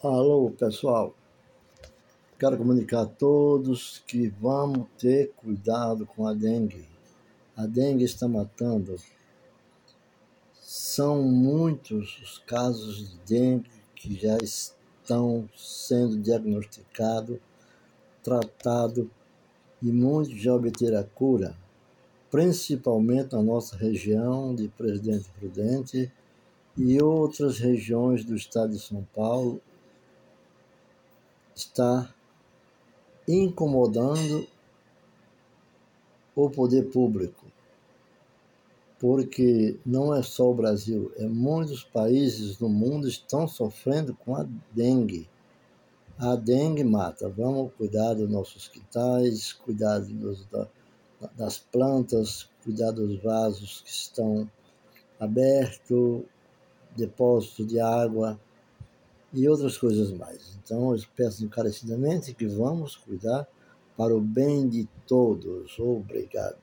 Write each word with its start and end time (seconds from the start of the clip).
Alô, 0.00 0.52
pessoal. 0.52 1.12
Quero 2.38 2.56
comunicar 2.56 3.00
a 3.00 3.06
todos 3.06 4.00
que 4.06 4.28
vamos 4.28 4.86
ter 4.96 5.32
cuidado 5.32 6.06
com 6.06 6.24
a 6.24 6.32
dengue. 6.32 6.86
A 7.56 7.66
dengue 7.66 8.04
está 8.04 8.28
matando. 8.28 8.94
São 10.54 11.24
muitos 11.24 12.16
os 12.22 12.38
casos 12.46 13.10
de 13.10 13.18
dengue 13.26 13.68
que 13.96 14.14
já 14.14 14.38
estão 14.38 15.48
sendo 15.56 16.16
diagnosticados, 16.16 17.40
tratados 18.22 19.08
e 19.82 19.90
muitos 19.90 20.40
já 20.40 20.54
obteram 20.54 21.00
a 21.00 21.02
cura, 21.02 21.56
principalmente 22.30 23.32
na 23.32 23.42
nossa 23.42 23.76
região 23.76 24.54
de 24.54 24.68
Presidente 24.68 25.28
Prudente 25.30 26.12
e 26.76 27.02
outras 27.02 27.58
regiões 27.58 28.24
do 28.24 28.36
estado 28.36 28.70
de 28.70 28.78
São 28.78 29.04
Paulo 29.12 29.60
está 31.58 32.14
incomodando 33.26 34.46
o 36.34 36.48
poder 36.48 36.88
público, 36.90 37.46
porque 38.98 39.78
não 39.84 40.14
é 40.14 40.22
só 40.22 40.50
o 40.50 40.54
Brasil, 40.54 41.12
é 41.16 41.26
muitos 41.26 41.82
países 41.82 42.56
do 42.56 42.68
mundo 42.68 43.08
estão 43.08 43.48
sofrendo 43.48 44.14
com 44.14 44.36
a 44.36 44.46
dengue. 44.72 45.28
A 46.16 46.34
dengue 46.34 46.82
mata. 46.82 47.28
Vamos 47.28 47.72
cuidar 47.76 48.14
dos 48.14 48.28
nossos 48.28 48.66
quintais, 48.68 49.52
cuidar 49.52 50.00
dos, 50.00 50.46
das 51.36 51.58
plantas, 51.58 52.48
cuidar 52.62 52.92
dos 52.92 53.20
vasos 53.22 53.82
que 53.82 53.90
estão 53.90 54.50
abertos, 55.18 56.22
depósito 56.96 57.64
de 57.64 57.80
água 57.80 58.38
e 59.32 59.48
outras 59.48 59.76
coisas 59.76 60.10
mais. 60.12 60.58
Então, 60.62 60.94
eu 60.94 61.02
peço 61.14 61.44
encarecidamente 61.44 62.34
que 62.34 62.46
vamos 62.46 62.96
cuidar 62.96 63.46
para 63.96 64.16
o 64.16 64.20
bem 64.20 64.68
de 64.68 64.88
todos. 65.06 65.78
Obrigado. 65.78 66.56